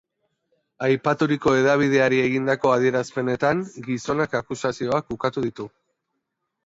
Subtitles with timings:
[0.85, 3.61] Aipaturiko hedabideari egindako adierazpenetan,
[3.91, 5.69] gizonak akusazioak ukatu ditu.